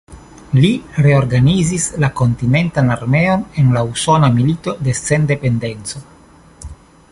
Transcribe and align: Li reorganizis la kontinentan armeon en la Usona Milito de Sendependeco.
Li 0.61 0.69
reorganizis 1.07 1.85
la 2.05 2.09
kontinentan 2.21 2.89
armeon 2.95 3.45
en 3.65 3.69
la 3.77 3.85
Usona 3.93 4.33
Milito 4.39 4.77
de 4.89 4.99
Sendependeco. 5.03 6.05